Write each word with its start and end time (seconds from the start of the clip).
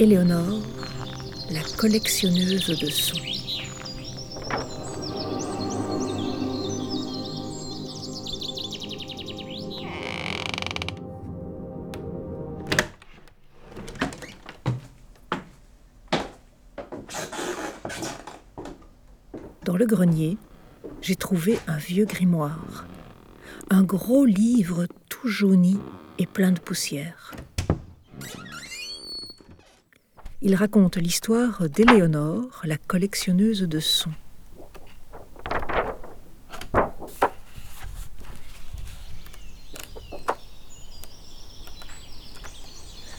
Éléonore, 0.00 0.62
la 1.50 1.60
collectionneuse 1.76 2.68
de 2.68 2.86
sons. 2.86 3.16
Dans 19.64 19.76
le 19.76 19.84
grenier, 19.84 20.38
j'ai 21.02 21.16
trouvé 21.16 21.58
un 21.66 21.76
vieux 21.76 22.04
grimoire, 22.04 22.86
un 23.68 23.82
gros 23.82 24.24
livre 24.24 24.86
tout 25.08 25.26
jauni 25.26 25.76
et 26.20 26.26
plein 26.26 26.52
de 26.52 26.60
poussière. 26.60 27.32
Il 30.48 30.54
raconte 30.54 30.96
l'histoire 30.96 31.68
d'Éléonore, 31.68 32.62
la 32.64 32.78
collectionneuse 32.78 33.64
de 33.64 33.80
sons. 33.80 34.14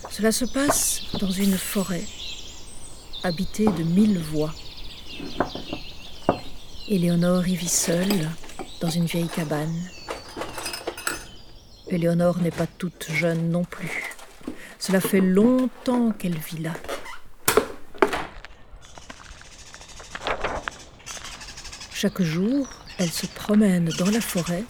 Cela 0.10 0.32
se 0.32 0.46
passe 0.46 1.04
dans 1.22 1.30
une 1.30 1.56
forêt 1.56 2.02
habitée 3.24 3.68
de 3.68 3.84
mille 3.84 4.18
voix. 4.18 4.56
Éléonore 6.88 7.48
y 7.48 7.56
vit 7.56 7.70
seule 7.70 8.28
dans 8.82 8.90
une 8.90 9.06
vieille 9.06 9.30
cabane. 9.30 9.80
Éléonore 11.90 12.40
n'est 12.40 12.50
pas 12.50 12.66
toute 12.66 13.06
jeune 13.12 13.52
non 13.52 13.66
plus. 13.66 14.16
Cela 14.80 15.00
fait 15.00 15.22
longtemps 15.22 16.10
qu'elle 16.10 16.40
vit 16.40 16.64
là. 16.64 16.74
Chaque 22.02 22.22
jour, 22.22 22.70
elle 22.98 23.12
se 23.12 23.26
promène 23.26 23.90
dans 24.00 24.10
la 24.10 24.22
forêt 24.22 24.64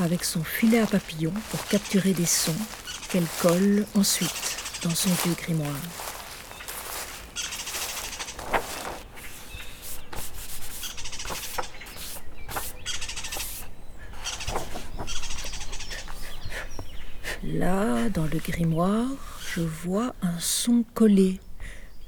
avec 0.00 0.22
son 0.22 0.44
filet 0.44 0.80
à 0.80 0.86
papillons 0.86 1.32
pour 1.50 1.64
capturer 1.64 2.12
des 2.12 2.26
sons 2.26 2.52
qu'elle 3.08 3.24
colle 3.40 3.86
ensuite 3.94 4.58
dans 4.82 4.90
son 4.90 5.08
vieux 5.24 5.32
grimoire. 5.32 5.70
Là, 17.44 18.10
dans 18.10 18.26
le 18.26 18.38
grimoire, 18.38 19.08
je 19.54 19.62
vois 19.62 20.14
un 20.20 20.38
son 20.38 20.84
collé. 20.92 21.40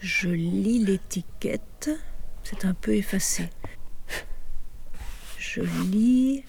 Je 0.01 0.29
lis 0.29 0.85
l'étiquette. 0.85 1.89
C'est 2.45 2.67
un 2.67 2.75
peu 2.75 2.95
effacé. 2.95 3.49
Je 5.55 5.61
lis 5.61 6.43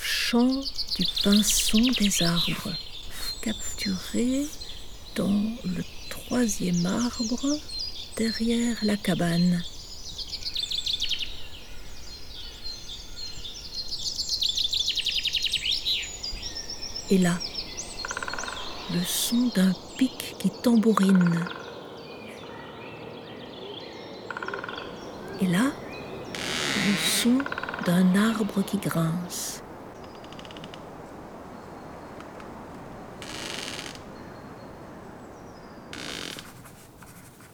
Chant 0.00 0.60
du 0.96 1.04
pinson 1.24 1.80
des 1.98 2.22
arbres, 2.22 2.74
capturé 3.42 4.46
dans 5.16 5.42
le 5.64 5.82
troisième 6.10 6.84
arbre 6.84 7.58
derrière 8.16 8.76
la 8.82 8.96
cabane. 8.96 9.62
Et 17.10 17.18
là, 17.18 17.38
le 18.92 19.02
son 19.04 19.50
d'un 19.54 19.74
pic 19.96 20.36
qui 20.38 20.50
tambourine. 20.62 21.44
Et 25.40 25.46
là, 25.46 25.72
d'un 27.88 28.14
arbre 28.16 28.62
qui 28.62 28.76
grince. 28.76 29.62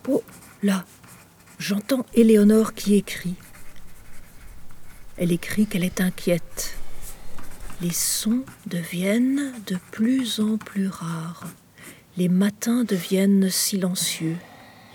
Oh, 0.08 0.24
là, 0.64 0.84
j'entends 1.60 2.04
Éléonore 2.14 2.74
qui 2.74 2.96
écrit. 2.96 3.36
Elle 5.18 5.30
écrit 5.30 5.66
qu'elle 5.66 5.84
est 5.84 6.00
inquiète. 6.00 6.76
Les 7.80 7.92
sons 7.92 8.42
deviennent 8.66 9.52
de 9.68 9.78
plus 9.92 10.40
en 10.40 10.56
plus 10.56 10.88
rares. 10.88 11.46
Les 12.16 12.28
matins 12.28 12.82
deviennent 12.82 13.50
silencieux. 13.50 14.36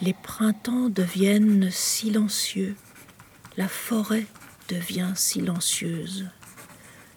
Les 0.01 0.13
printemps 0.13 0.89
deviennent 0.89 1.71
silencieux. 1.71 2.75
La 3.55 3.69
forêt 3.69 4.25
devient 4.69 5.11
silencieuse. 5.15 6.27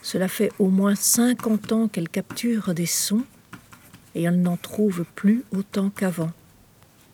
Cela 0.02 0.26
fait 0.26 0.50
au 0.58 0.68
moins 0.68 0.96
50 0.96 1.72
ans 1.72 1.88
qu'elle 1.88 2.08
capture 2.08 2.74
des 2.74 2.86
sons 2.86 3.24
et 4.14 4.24
elle 4.24 4.40
n'en 4.40 4.56
trouve 4.56 5.04
plus 5.14 5.44
autant 5.52 5.90
qu'avant. 5.90 6.32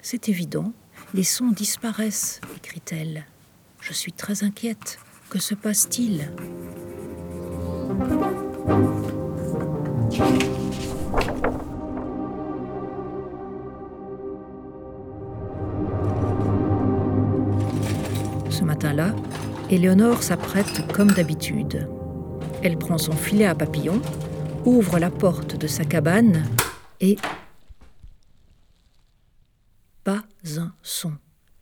C'est 0.00 0.28
évident, 0.28 0.72
les 1.12 1.25
sons 1.25 1.50
disparaissent, 1.50 2.41
écrit-elle. 2.56 3.26
Je 3.81 3.93
suis 3.93 4.12
très 4.12 4.43
inquiète. 4.44 4.99
Que 5.28 5.38
se 5.38 5.54
passe-t-il? 5.54 6.31
Éléonore 19.71 20.23
s'apprête 20.23 20.91
comme 20.95 21.11
d'habitude. 21.11 21.91
Elle 22.62 22.79
prend 22.79 22.97
son 22.97 23.12
filet 23.12 23.45
à 23.45 23.55
papillon, 23.55 24.01
ouvre 24.65 24.99
la 24.99 25.11
porte 25.11 25.56
de 25.56 25.67
sa 25.67 25.84
cabane 25.84 26.45
et... 27.01 27.17
Pas 30.05 30.23
un 30.56 30.73
son, 30.82 31.12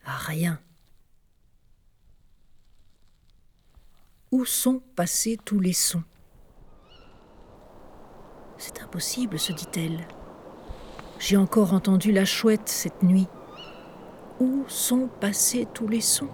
rien. 0.04 0.60
Où 4.30 4.44
sont 4.44 4.80
passés 4.94 5.36
tous 5.44 5.58
les 5.58 5.72
sons? 5.72 6.04
C'est 8.56 8.82
impossible, 8.82 9.36
se 9.36 9.52
dit-elle. 9.52 10.06
J'ai 11.18 11.36
encore 11.36 11.72
entendu 11.72 12.12
la 12.12 12.24
chouette 12.24 12.68
cette 12.68 13.02
nuit. 13.02 13.26
Où 14.38 14.64
sont 14.68 15.08
passés 15.20 15.66
tous 15.74 15.88
les 15.88 16.00
sons? 16.00 16.30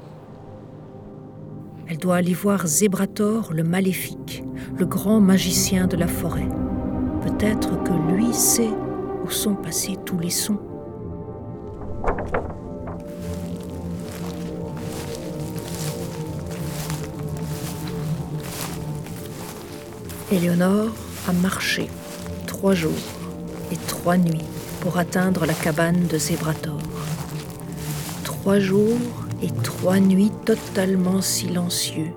Elle 1.89 1.99
doit 1.99 2.17
aller 2.17 2.35
voir 2.35 2.67
Zébrator 2.67 3.53
le 3.53 3.65
maléfique, 3.65 4.45
le 4.79 4.87
grand 4.87 5.21
magicien 5.21 5.87
de 5.87 5.97
la 5.97 6.09
forêt. 6.09 6.49
Peut-être 7.23 7.83
que 7.83 7.93
lui 8.13 8.33
sait 8.33 8.71
où 9.25 9.31
sont 9.31 9.55
passés 9.55 9.97
tous 10.05 10.19
les 10.19 10.31
sons. 10.31 10.59
Éléonore 20.33 20.95
a 21.29 21.33
marché 21.33 21.89
trois 22.47 22.75
jours 22.75 22.93
et 23.71 23.77
trois 23.87 24.17
nuits 24.17 24.41
pour 24.81 24.97
atteindre 24.99 25.45
la 25.45 25.53
cabane 25.53 26.07
de 26.07 26.17
Zébrator. 26.17 26.79
Trois 28.25 28.59
jours 28.59 29.22
et 29.43 29.51
trois 29.63 29.99
nuits 29.99 30.31
totalement 30.47 31.21
silencieux. 31.21 32.15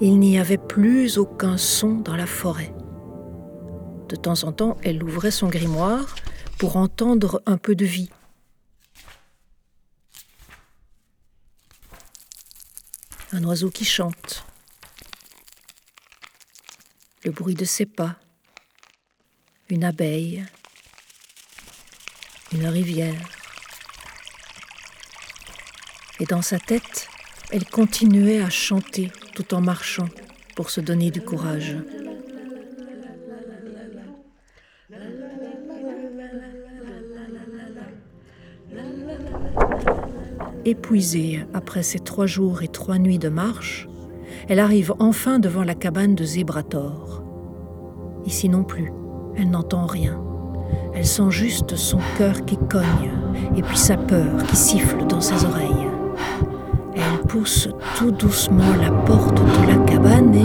Il 0.00 0.18
n'y 0.18 0.38
avait 0.38 0.58
plus 0.58 1.18
aucun 1.18 1.56
son 1.56 1.94
dans 1.94 2.16
la 2.16 2.26
forêt. 2.26 2.74
De 4.08 4.16
temps 4.16 4.44
en 4.44 4.52
temps, 4.52 4.76
elle 4.82 5.02
ouvrait 5.02 5.30
son 5.30 5.48
grimoire 5.48 6.14
pour 6.58 6.76
entendre 6.76 7.42
un 7.46 7.56
peu 7.56 7.74
de 7.74 7.86
vie. 7.86 8.10
Un 13.32 13.42
oiseau 13.44 13.70
qui 13.70 13.84
chante, 13.84 14.44
le 17.24 17.32
bruit 17.32 17.54
de 17.54 17.64
ses 17.64 17.86
pas, 17.86 18.16
une 19.70 19.82
abeille, 19.82 20.44
une 22.52 22.66
rivière 22.66 23.33
et 26.24 26.26
dans 26.26 26.40
sa 26.40 26.58
tête, 26.58 27.08
elle 27.52 27.66
continuait 27.66 28.40
à 28.40 28.48
chanter 28.48 29.12
tout 29.34 29.52
en 29.52 29.60
marchant 29.60 30.08
pour 30.56 30.70
se 30.70 30.80
donner 30.80 31.10
du 31.10 31.20
courage. 31.20 31.76
Épuisée 40.64 41.44
après 41.52 41.82
ces 41.82 41.98
trois 41.98 42.26
jours 42.26 42.62
et 42.62 42.68
trois 42.68 42.96
nuits 42.96 43.18
de 43.18 43.28
marche, 43.28 43.86
elle 44.48 44.60
arrive 44.60 44.94
enfin 44.98 45.38
devant 45.38 45.62
la 45.62 45.74
cabane 45.74 46.14
de 46.14 46.24
Zébrator. 46.24 47.22
Ici 48.24 48.48
non 48.48 48.64
plus, 48.64 48.90
elle 49.36 49.50
n'entend 49.50 49.84
rien. 49.84 50.18
Elle 50.94 51.06
sent 51.06 51.30
juste 51.30 51.76
son 51.76 51.98
cœur 52.16 52.46
qui 52.46 52.56
cogne 52.56 53.12
et 53.56 53.62
puis 53.62 53.76
sa 53.76 53.98
peur 53.98 54.42
qui 54.46 54.56
siffle 54.56 55.06
dans 55.06 55.20
ses 55.20 55.44
oreilles. 55.44 55.93
Pousse 57.34 57.68
tout 57.98 58.12
doucement 58.12 58.76
la 58.80 58.92
porte 58.92 59.34
de 59.34 59.66
la 59.66 59.74
cabane 59.90 60.36
et... 60.36 60.44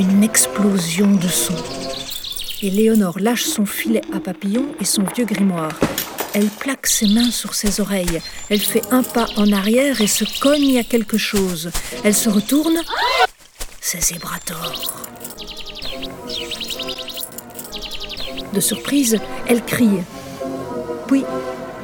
Une 0.00 0.22
explosion 0.22 1.16
de 1.16 1.28
son 1.28 1.52
et 2.62 2.70
Léonore 2.70 3.18
lâche 3.20 3.44
son 3.44 3.66
filet 3.66 4.00
à 4.14 4.20
papillon 4.20 4.68
et 4.80 4.86
son 4.86 5.02
vieux 5.14 5.26
grimoire. 5.26 5.78
Elle 6.32 6.48
plaque 6.48 6.86
ses 6.86 7.08
mains 7.08 7.30
sur 7.30 7.52
ses 7.52 7.82
oreilles. 7.82 8.22
Elle 8.48 8.60
fait 8.60 8.90
un 8.90 9.02
pas 9.02 9.26
en 9.36 9.52
arrière 9.52 10.00
et 10.00 10.06
se 10.06 10.24
cogne 10.40 10.78
à 10.78 10.84
quelque 10.84 11.18
chose. 11.18 11.70
Elle 12.04 12.14
se 12.14 12.30
retourne. 12.30 12.78
C'est 13.82 14.00
Zébrator. 14.00 14.72
De 18.54 18.60
surprise, 18.60 19.18
elle 19.46 19.62
crie. 19.62 20.00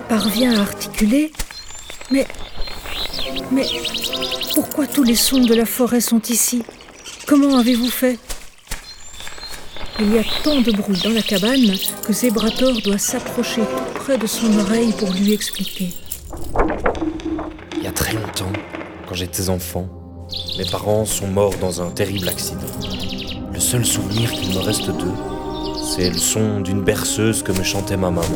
Parvient 0.09 0.57
à 0.57 0.61
articuler. 0.61 1.33
Mais. 2.11 2.27
Mais. 3.51 3.67
Pourquoi 4.55 4.87
tous 4.87 5.03
les 5.03 5.17
sons 5.17 5.45
de 5.45 5.55
la 5.55 5.67
forêt 5.67 6.01
sont 6.01 6.23
ici? 6.29 6.63
Comment 7.27 7.59
avez-vous 7.59 7.91
fait? 7.91 8.19
Il 9.99 10.13
y 10.13 10.19
a 10.19 10.23
tant 10.45 10.61
de 10.61 10.71
bruit 10.71 11.01
dans 11.03 11.11
la 11.11 11.23
cabane 11.23 11.75
que 12.07 12.13
Zébrator 12.13 12.81
doit 12.83 12.99
s'approcher 12.99 13.63
près 13.95 14.17
de 14.17 14.27
son 14.27 14.59
oreille 14.59 14.93
pour 14.93 15.11
lui 15.13 15.33
expliquer. 15.33 15.95
Il 17.77 17.83
y 17.83 17.87
a 17.87 17.93
très 17.93 18.13
longtemps, 18.13 18.53
quand 19.09 19.15
j'étais 19.15 19.49
enfant, 19.49 19.89
mes 20.59 20.67
parents 20.67 21.05
sont 21.05 21.27
morts 21.27 21.57
dans 21.61 21.83
un 21.83 21.91
terrible 21.91 22.29
accident. 22.29 22.61
Le 23.53 23.59
seul 23.59 23.85
souvenir 23.85 24.31
qu'il 24.31 24.55
me 24.55 24.61
reste 24.61 24.87
d'eux, 24.87 25.15
c'est 25.97 26.11
le 26.11 26.19
son 26.19 26.61
d'une 26.61 26.83
berceuse 26.83 27.43
que 27.43 27.53
me 27.53 27.63
chantait 27.63 27.97
ma 27.97 28.11
maman, 28.11 28.29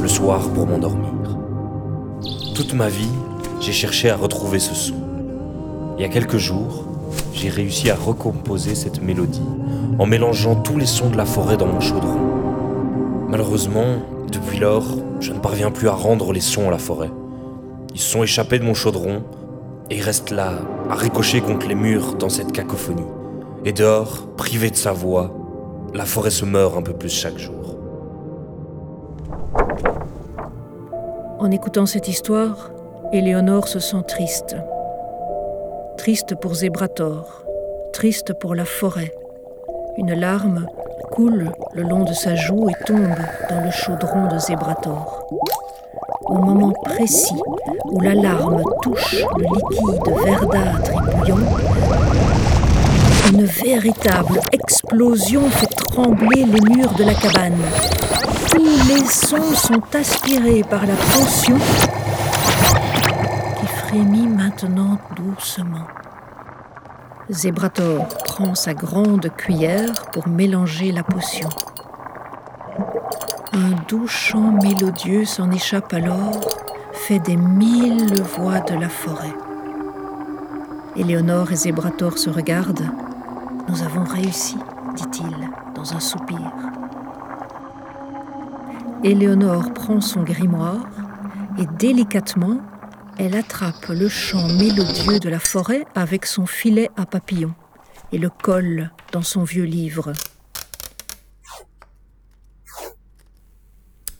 le 0.00 0.06
soir 0.06 0.48
pour 0.50 0.68
m'endormir. 0.68 1.10
Toute 2.54 2.74
ma 2.74 2.88
vie, 2.88 3.10
j'ai 3.60 3.72
cherché 3.72 4.08
à 4.08 4.14
retrouver 4.14 4.60
ce 4.60 4.72
son. 4.72 4.94
Il 5.98 6.02
y 6.02 6.04
a 6.04 6.08
quelques 6.08 6.36
jours, 6.36 6.84
j'ai 7.32 7.48
réussi 7.48 7.90
à 7.90 7.96
recomposer 7.96 8.76
cette 8.76 9.02
mélodie 9.02 9.42
en 9.98 10.06
mélangeant 10.06 10.54
tous 10.54 10.78
les 10.78 10.86
sons 10.86 11.10
de 11.10 11.16
la 11.16 11.24
forêt 11.24 11.56
dans 11.56 11.66
mon 11.66 11.80
chaudron. 11.80 12.20
Malheureusement, 13.30 13.96
depuis 14.30 14.60
lors, 14.60 14.86
je 15.18 15.32
ne 15.32 15.40
parviens 15.40 15.72
plus 15.72 15.88
à 15.88 15.94
rendre 15.94 16.32
les 16.32 16.40
sons 16.40 16.68
à 16.68 16.70
la 16.70 16.78
forêt. 16.78 17.10
Ils 17.94 18.00
sont 18.00 18.22
échappés 18.22 18.60
de 18.60 18.64
mon 18.64 18.74
chaudron 18.74 19.24
et 19.90 20.00
restent 20.00 20.30
là, 20.30 20.52
à 20.88 20.94
ricocher 20.94 21.40
contre 21.40 21.66
les 21.66 21.74
murs 21.74 22.14
dans 22.14 22.28
cette 22.28 22.52
cacophonie. 22.52 23.02
Et 23.64 23.72
dehors, 23.72 24.28
privé 24.36 24.70
de 24.70 24.76
sa 24.76 24.92
voix, 24.92 25.45
la 25.94 26.04
forêt 26.04 26.30
se 26.30 26.44
meurt 26.44 26.76
un 26.76 26.82
peu 26.82 26.92
plus 26.92 27.08
chaque 27.08 27.38
jour. 27.38 27.76
En 31.38 31.50
écoutant 31.50 31.86
cette 31.86 32.08
histoire, 32.08 32.70
Éléonore 33.12 33.68
se 33.68 33.78
sent 33.78 34.02
triste 34.08 34.56
triste 36.06 36.36
pour 36.36 36.54
Zébrator, 36.54 37.44
triste 37.92 38.32
pour 38.34 38.54
la 38.54 38.64
forêt. 38.64 39.12
Une 39.98 40.14
larme 40.14 40.66
coule 41.10 41.50
le 41.74 41.82
long 41.82 42.04
de 42.04 42.12
sa 42.12 42.36
joue 42.36 42.68
et 42.68 42.84
tombe 42.84 43.16
dans 43.50 43.60
le 43.60 43.70
chaudron 43.72 44.28
de 44.28 44.38
Zébrator. 44.38 45.26
Au 46.26 46.38
moment 46.38 46.72
précis 46.84 47.40
où 47.86 48.00
la 48.00 48.14
larme 48.14 48.62
touche 48.82 49.16
le 49.36 49.42
liquide 49.42 50.24
verdâtre 50.24 50.92
et 50.92 51.16
bouillant, 51.16 51.38
une 53.32 53.44
véritable 53.44 54.40
explosion 54.52 55.48
fait 55.50 55.66
trembler 55.66 56.44
les 56.44 56.74
murs 56.74 56.94
de 56.94 57.04
la 57.04 57.14
cabane. 57.14 57.60
Tous 58.50 58.88
les 58.88 59.04
sons 59.06 59.54
sont 59.54 59.82
aspirés 59.94 60.62
par 60.68 60.86
la 60.86 60.94
potion 60.94 61.58
frémit 63.86 64.26
maintenant 64.26 64.98
doucement. 65.14 65.86
Zébrator 67.30 68.08
prend 68.24 68.54
sa 68.54 68.74
grande 68.74 69.30
cuillère 69.36 70.06
pour 70.12 70.28
mélanger 70.28 70.90
la 70.90 71.04
potion. 71.04 71.48
Un 73.52 73.70
doux 73.88 74.08
chant 74.08 74.52
mélodieux 74.62 75.24
s'en 75.24 75.50
échappe 75.52 75.92
alors, 75.94 76.40
fait 76.92 77.20
des 77.20 77.36
mille 77.36 78.20
voix 78.22 78.60
de 78.60 78.74
la 78.74 78.88
forêt. 78.88 79.34
Éléonore 80.96 81.52
et 81.52 81.56
Zébrator 81.56 82.18
se 82.18 82.28
regardent. 82.28 82.90
Nous 83.68 83.82
avons 83.82 84.04
réussi, 84.04 84.56
dit-il 84.94 85.50
dans 85.74 85.92
un 85.92 86.00
soupir. 86.00 86.52
Éléonore 89.04 89.72
prend 89.74 90.00
son 90.00 90.22
grimoire 90.22 90.86
et 91.58 91.66
délicatement 91.78 92.60
elle 93.18 93.34
attrape 93.34 93.88
le 93.88 94.08
chant 94.08 94.46
mélodieux 94.46 95.18
de 95.18 95.30
la 95.30 95.38
forêt 95.38 95.86
avec 95.94 96.26
son 96.26 96.44
filet 96.44 96.90
à 96.96 97.06
papillon 97.06 97.54
et 98.12 98.18
le 98.18 98.28
colle 98.28 98.90
dans 99.10 99.22
son 99.22 99.42
vieux 99.42 99.64
livre. 99.64 100.12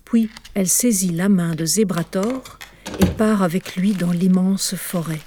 Puis 0.04 0.30
elle 0.54 0.68
saisit 0.68 1.12
la 1.12 1.28
main 1.28 1.54
de 1.54 1.66
Zébrator 1.66 2.58
et 3.00 3.06
part 3.06 3.42
avec 3.42 3.76
lui 3.76 3.92
dans 3.92 4.12
l'immense 4.12 4.74
forêt. 4.76 5.20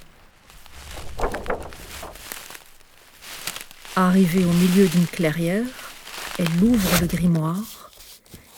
Arrivée 4.02 4.46
au 4.46 4.52
milieu 4.52 4.88
d'une 4.88 5.06
clairière, 5.06 5.66
elle 6.38 6.64
ouvre 6.64 7.00
le 7.02 7.06
grimoire 7.06 7.90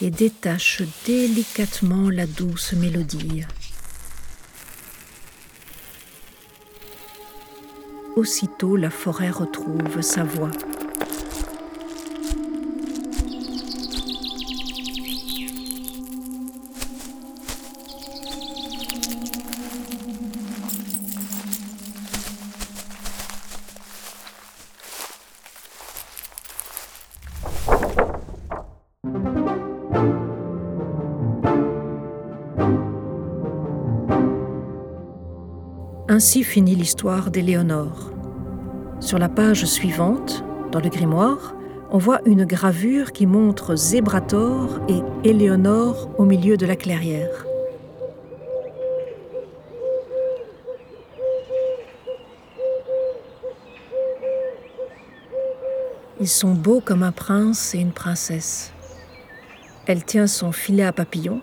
et 0.01 0.09
détache 0.09 0.83
délicatement 1.05 2.11
la 2.11 2.29
douce 2.29 2.75
mélodie. 2.75 3.43
Aussitôt 8.15 8.77
la 8.77 8.91
forêt 8.91 9.31
retrouve 9.31 10.01
sa 10.01 10.23
voix. 10.23 10.53
Ainsi 36.12 36.45
finit 36.45 36.75
l'histoire 36.75 37.31
d'Éléonore. 37.31 38.11
Sur 39.00 39.19
la 39.19 39.31
page 39.31 39.64
suivante, 39.64 40.45
dans 40.71 40.78
le 40.78 40.90
grimoire, 40.90 41.54
on 41.90 41.97
voit 41.97 42.21
une 42.26 42.45
gravure 42.45 43.12
qui 43.12 43.25
montre 43.25 43.76
Zébrator 43.76 44.78
et 44.90 45.00
Éléonore 45.26 46.11
au 46.19 46.26
milieu 46.26 46.59
de 46.59 46.66
la 46.66 46.76
clairière. 46.76 47.47
Ils 56.21 56.28
sont 56.28 56.52
beaux 56.52 56.83
comme 56.83 57.04
un 57.04 57.12
prince 57.12 57.75
et 57.75 57.78
une 57.78 57.92
princesse. 57.92 58.71
Elle 59.87 60.04
tient 60.04 60.26
son 60.26 60.52
filet 60.52 60.85
à 60.85 60.92
papillon 60.92 61.40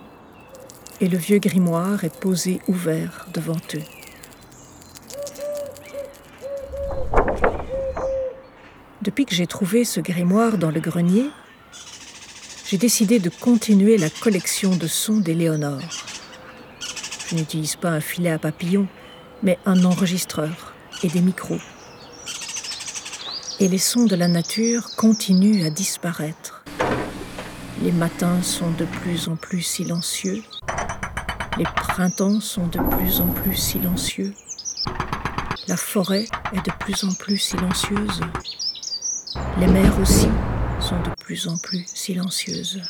et 1.01 1.07
le 1.07 1.17
vieux 1.17 1.39
grimoire 1.39 2.03
est 2.03 2.19
posé 2.19 2.61
ouvert 2.67 3.25
devant 3.33 3.57
eux. 3.73 3.98
Depuis 9.01 9.25
que 9.25 9.33
j'ai 9.33 9.47
trouvé 9.47 9.85
ce 9.85 10.01
grimoire 10.01 10.57
dans 10.57 10.71
le 10.71 10.81
grenier, 10.81 11.29
j'ai 12.65 12.77
décidé 12.77 13.19
de 13.19 13.29
continuer 13.29 13.97
la 13.97 14.09
collection 14.09 14.75
de 14.75 14.87
sons 14.87 15.21
d'Éléonore. 15.21 15.79
Je 17.29 17.35
n'utilise 17.35 17.77
pas 17.77 17.91
un 17.91 18.01
filet 18.01 18.29
à 18.29 18.37
papillon, 18.37 18.87
mais 19.41 19.57
un 19.65 19.85
enregistreur 19.85 20.73
et 21.01 21.07
des 21.07 21.21
micros. 21.21 21.61
Et 23.61 23.69
les 23.69 23.77
sons 23.77 24.03
de 24.03 24.17
la 24.17 24.27
nature 24.27 24.89
continuent 24.97 25.65
à 25.65 25.69
disparaître. 25.69 26.65
Les 27.81 27.93
matins 27.93 28.41
sont 28.41 28.71
de 28.71 28.83
plus 28.83 29.29
en 29.29 29.37
plus 29.37 29.61
silencieux. 29.61 30.43
Les 31.57 31.63
printemps 31.63 32.41
sont 32.41 32.67
de 32.67 32.79
plus 32.97 33.21
en 33.21 33.27
plus 33.27 33.55
silencieux. 33.55 34.33
La 35.69 35.77
forêt 35.77 36.25
est 36.51 36.65
de 36.65 36.71
plus 36.79 37.05
en 37.05 37.13
plus 37.13 37.37
silencieuse. 37.37 38.21
Les 39.59 39.67
mers 39.67 39.99
aussi 39.99 40.27
sont 40.79 40.99
de 41.01 41.09
plus 41.19 41.47
en 41.47 41.57
plus 41.57 41.85
silencieuses. 41.85 42.81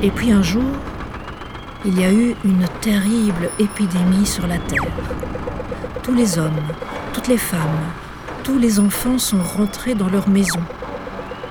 Et 0.00 0.12
puis 0.12 0.30
un 0.30 0.42
jour, 0.42 0.76
il 1.84 1.98
y 1.98 2.04
a 2.04 2.12
eu 2.12 2.36
une 2.44 2.68
terrible 2.80 3.50
épidémie 3.58 4.26
sur 4.26 4.46
la 4.46 4.58
Terre. 4.58 4.86
Tous 6.04 6.14
les 6.14 6.38
hommes, 6.38 6.72
toutes 7.12 7.26
les 7.26 7.36
femmes, 7.36 7.92
tous 8.44 8.58
les 8.58 8.78
enfants 8.78 9.18
sont 9.18 9.42
rentrés 9.42 9.96
dans 9.96 10.08
leurs 10.08 10.28
maisons. 10.28 10.62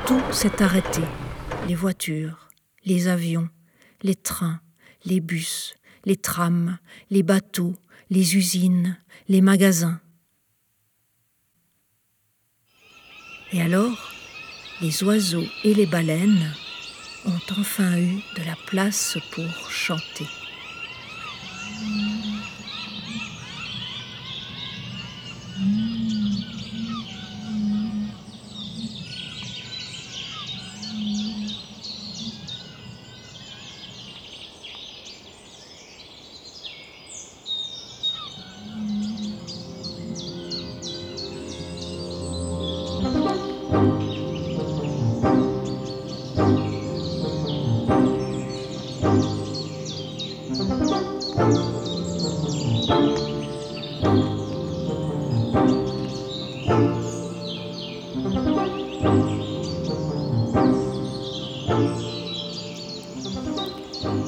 Tout 0.05 0.21
s'est 0.31 0.63
arrêté. 0.63 1.01
Les 1.67 1.75
voitures, 1.75 2.47
les 2.85 3.09
avions, 3.09 3.49
les 4.01 4.15
trains, 4.15 4.61
les 5.03 5.19
bus, 5.19 5.75
les 6.05 6.15
trams, 6.15 6.77
les 7.09 7.23
bateaux, 7.23 7.75
les 8.09 8.37
usines, 8.37 8.97
les 9.27 9.41
magasins. 9.41 9.99
Et 13.51 13.61
alors, 13.61 14.13
les 14.81 15.03
oiseaux 15.03 15.45
et 15.65 15.73
les 15.73 15.85
baleines 15.85 16.53
ont 17.27 17.59
enfin 17.59 17.97
eu 17.97 18.21
de 18.35 18.43
la 18.45 18.55
place 18.65 19.17
pour 19.31 19.69
chanter. 19.69 20.25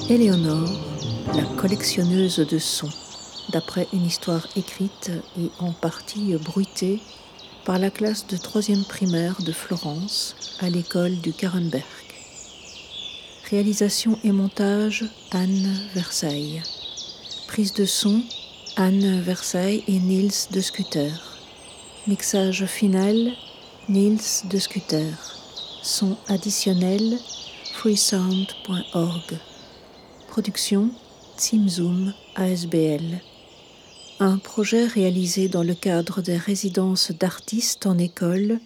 Éléonore, 0.08 0.70
la 1.36 1.44
collectionneuse 1.58 2.38
de 2.38 2.58
sons, 2.58 2.90
d'après 3.50 3.88
une 3.92 4.06
histoire 4.06 4.48
écrite 4.56 5.12
et 5.38 5.50
en 5.60 5.72
partie 5.74 6.36
bruitée 6.36 7.00
par 7.66 7.80
la 7.80 7.90
classe 7.90 8.26
de 8.28 8.38
troisième 8.38 8.84
primaire 8.86 9.42
de 9.42 9.52
Florence 9.52 10.36
à 10.60 10.70
l'école 10.70 11.16
du 11.18 11.34
Karenberg. 11.34 11.84
Réalisation 13.50 14.18
et 14.24 14.32
montage 14.32 15.06
Anne 15.32 15.76
Versailles. 15.94 16.62
Prise 17.48 17.74
de 17.74 17.86
son 17.86 18.22
Anne 18.78 19.22
Versailles 19.22 19.84
et 19.88 20.00
Niels 20.00 20.32
de 20.52 20.62
Scuter. 20.62 21.12
Mixage 22.08 22.66
final 22.66 23.34
Niels 23.90 24.46
de 24.46 24.58
Scuter. 24.60 25.12
Son 25.82 26.16
additionnel 26.28 27.18
freesound.org. 27.74 29.40
Production 30.30 30.92
Team 31.38 31.68
Zoom 31.68 32.14
ASBL. 32.36 33.20
Un 34.20 34.38
projet 34.38 34.86
réalisé 34.86 35.50
dans 35.50 35.64
le 35.64 35.74
cadre 35.74 36.22
des 36.22 36.38
résidences 36.38 37.12
d'artistes 37.12 37.88
en 37.88 37.98
école 37.98 38.60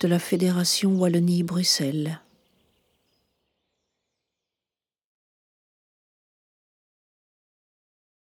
de 0.00 0.08
la 0.08 0.18
Fédération 0.18 0.92
Wallonie-Bruxelles. 0.92 2.20